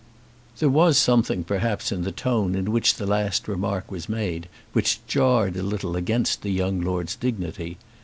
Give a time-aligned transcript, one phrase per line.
[0.57, 4.99] There was something perhaps in the tone in which the last remark was made which
[5.05, 7.77] jarred a little against the young lord's dignity.